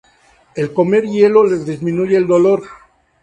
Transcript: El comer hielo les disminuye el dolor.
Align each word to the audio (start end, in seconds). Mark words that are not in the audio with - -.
El 0.55 0.73
comer 0.73 1.03
hielo 1.03 1.43
les 1.43 1.63
disminuye 1.63 2.17
el 2.17 2.25
dolor. 2.25 2.63